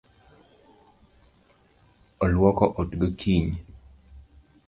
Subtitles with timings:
[2.23, 3.55] Oluoko ot gokinyi.